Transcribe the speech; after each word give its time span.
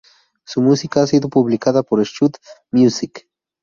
Su 0.45 0.63
música 0.63 1.03
ha 1.03 1.05
sido 1.05 1.29
publicada 1.29 1.83
por 1.83 2.03
Schott 2.03 2.39
Music. 2.71 3.27